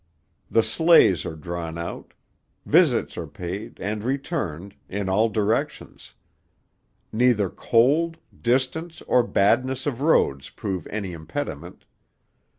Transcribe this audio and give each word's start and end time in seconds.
The 0.49 0.63
sleighs 0.63 1.27
are 1.27 1.35
drawn 1.35 1.77
out. 1.77 2.15
Visits 2.65 3.19
are 3.19 3.27
paid, 3.27 3.79
and 3.79 4.03
returned, 4.03 4.73
in 4.89 5.07
all 5.09 5.29
directions. 5.29 6.15
Neither 7.13 7.51
cold, 7.51 8.17
distance, 8.35 9.03
or 9.03 9.21
badness 9.21 9.85
of 9.85 10.01
roads 10.01 10.49
prove 10.49 10.87
any 10.87 11.11
impediment. 11.13 11.85